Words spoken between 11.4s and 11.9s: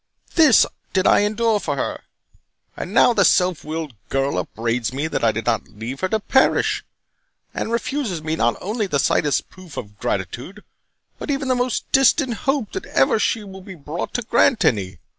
the most